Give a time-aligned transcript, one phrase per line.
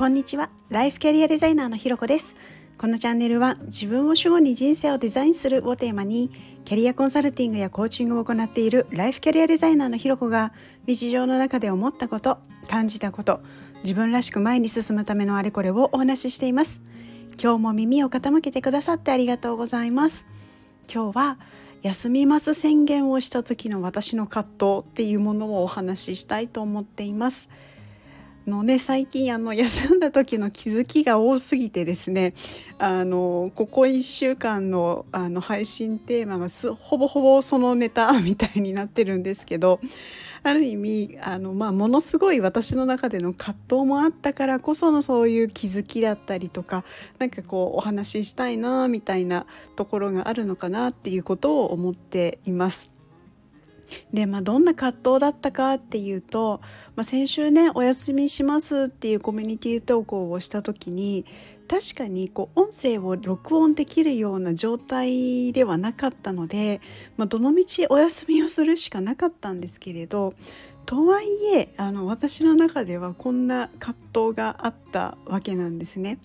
[0.00, 0.48] こんにちは。
[0.70, 2.34] ライフキャリアデザイナーのひろこです。
[2.78, 6.30] このチャンネルは自分を主語に人生をデザインするをテーマに
[6.64, 10.54] キャリアコンサルティングやコーチングを行っているライフキャリアデザイナーのひろこが
[10.86, 13.42] 日常の中で思ったこと感じたこと
[13.82, 16.80] 自分らしく前に進むためのあれこれをお話ししています。
[17.38, 20.24] 今日も耳を傾けてくださってありがとうございます。
[20.90, 21.38] 今日は
[21.82, 27.50] 休みます宣言をした時の私の葛藤っていうものをお話ししたいと思っています。
[28.50, 32.34] のね最近あの休んだ時の気づきが多すぎてですね
[32.78, 39.80] あのここ1週間のあの配信テーマがほぼほぼそのネタ みたいになってるんですけど
[40.42, 46.84] ある意味あの、まあ、ものすごい私の中での葛藤もあったからこそのそういう気づきだったりとか
[47.18, 52.89] 何かこうお話ししたいなみたいなところがあるのかなっていうことを思っています。
[54.12, 56.60] で、まあ、どんな葛藤だったかっていうと、
[56.96, 61.24] まあ、先週ね「お休みします」っていうコミュニティ投稿をした時に
[61.68, 66.80] 確かにこう音声を録音できるような状態ではなかったので、
[67.16, 70.34] まあ、どのみちお休みをするしかなかったんですけれど
[70.86, 76.18] とはいえあの私の中ではこんな葛藤があったわけなんですね。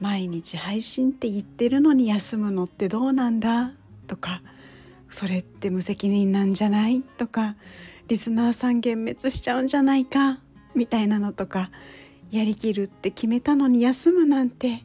[0.00, 3.72] 毎日配信って言ってるのに休むのってどうなんだ？
[4.08, 4.42] とか
[5.14, 7.00] それって無責任なんじゃない？
[7.02, 7.54] とか
[8.08, 10.40] リスナーさん幻滅しちゃうんじゃないか？
[10.74, 11.70] みたいなのとか
[12.32, 14.82] やりきるって決めたのに休むなんて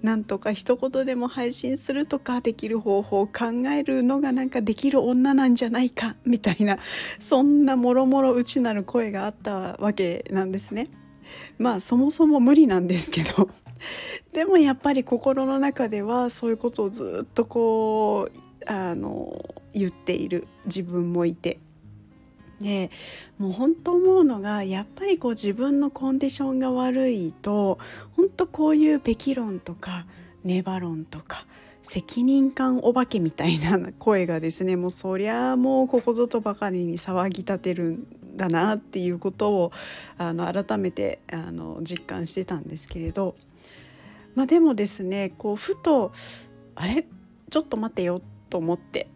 [0.00, 6.14] なんとか一言でも配信するとかできる方法を考えるのがなんかできる女なんじゃないか？
[6.24, 6.78] みたいな
[7.18, 10.90] そんなもろもろ内なる声があったわけなんですね。
[11.58, 13.50] まあそもそも無理なんですけど。
[14.32, 21.58] でもやっぱり心の中ではそういうことをずっとこうあの言っている自分もいて。
[22.60, 22.92] で
[23.38, 27.80] もう本当思うのがやっぱりこう自分のコンディションが悪いと
[28.16, 30.06] 本当こういうべき論とか
[30.44, 31.44] ネバ論とか
[31.82, 39.72] 責任感お化けみたいな声がですねもうそりゃもうここぞとばかりに騒ぎ立てるんだなっていうことを
[40.16, 43.34] あの改めてあの実感してたんですけれど、
[44.36, 46.12] まあ、でもですねこうふと
[46.76, 47.04] あれ？
[47.50, 49.08] ちょっと待てよと思って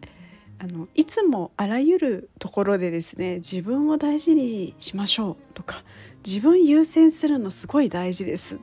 [0.59, 5.83] あのいつもあらゆるところでですね自分を大事にしましょうとか
[6.25, 8.57] 自分優先するのすごい大事です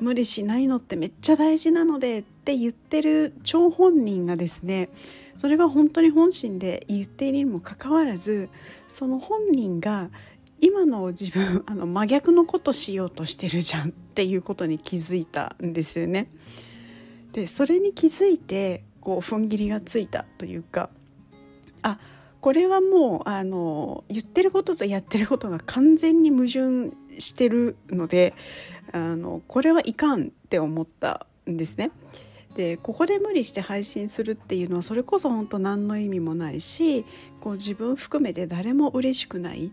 [0.00, 4.88] 無理しないのってめっちゃ大事なのでって言ってる張本人がですね
[5.36, 8.48] それは本当に本心で言っているにもかかわらず
[8.88, 10.10] その本人が
[10.60, 16.28] 今の自分 あの真逆のことしようとしてるじゃんっていうことに気づいたんですよね。
[17.32, 20.88] でそれに気づいてこう踏ん切りがついたというか
[21.82, 21.98] あ
[22.40, 28.34] これはもうあの言ってることとやってることが完全に矛盾してるので
[28.92, 31.90] あのこれはいかんって思ったんですね。
[32.54, 37.04] でここで無理して配信するっていうのはそれこそ本当何の意味もないし
[37.40, 39.72] こう自分含めて誰も嬉しくない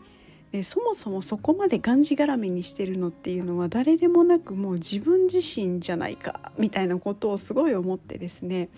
[0.52, 8.70] でそもそもそこまでがんじがらめにしてるのっていうのは誰でもなくもう自分自身じゃないかみたいなことをすごい思ってですね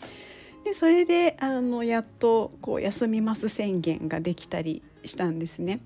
[0.66, 5.80] でそれであのやっとこう休みます宣言ができたりしたんですね。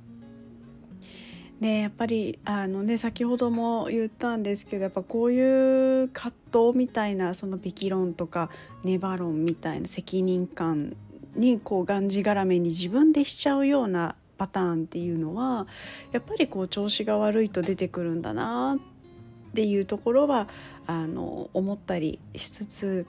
[1.60, 8.50] でやっぱりあのね先ほども言ったんですけどやっぱこういう葛藤みたいなそのべき論とか
[8.86, 10.96] ネバ論みたいな責任感
[11.36, 15.68] にこうがんじがらめに自分でしちゃうようなパターンっていうのは
[16.14, 18.80] やっぱりこう調子が悪いと出てくるんだなっ
[19.50, 20.48] っていうところは
[20.88, 23.06] あの思ったりしつつ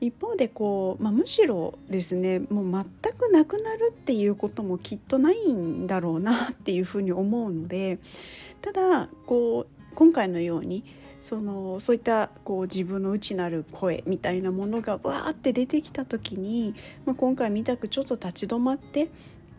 [0.00, 7.98] 一方でこう、まあ、むしろですねもう全くなくなるっていうこともきっとないんだろうなっていうふうに思うので
[8.60, 10.84] ただこう今回のように
[11.22, 16.74] そのそういったこう自分の内なる声みたいなものがわーって出てきた時に、
[17.06, 19.08] まあ、今回みたくちょっと立ち止まって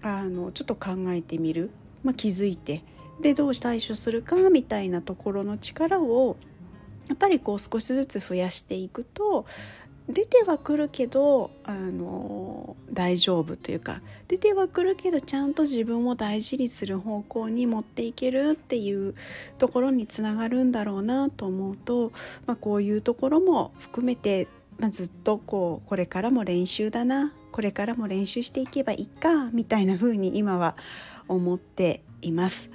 [0.03, 1.71] あのちょっと考えてみる、
[2.03, 2.83] まあ、気づいて
[3.21, 6.37] でどう対処するかみたいなところの力を
[7.07, 9.45] やっぱりこう少しずつ増やしていくと
[10.07, 19.15] 出てはくるけどあの大丈夫というか出てはくるけどちゃんと自分を大事にする方向に持っていけるっていう
[19.57, 22.11] ところにつながるんだろうなと思うと、
[22.45, 24.47] まあ、こういうところも含めて、
[24.77, 30.75] まあ、ずっとこうこれからも練習だなこれからも練習していけばいいかみたいな風に今は
[31.27, 32.69] 思っています。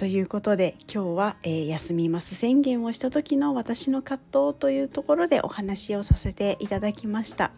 [0.00, 7.50] ということで今日は、えー、休みます宣言をした時の私の葛藤というところでお話をさせていただきました。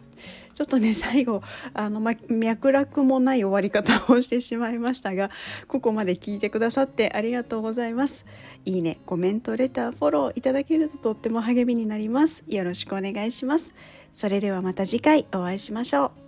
[0.53, 1.41] ちょっとね 最後
[1.73, 5.31] あの、ま、脈絡もない終わり方をしてしまいましたが
[5.69, 8.25] ここまで聞いてくださってありがとうございます。
[8.65, 12.43] いいねコメントレターフォローいただけるととっても励みになります。
[12.49, 13.73] よろしくお願いします。
[14.13, 16.22] それではまた次回お会いしましょう。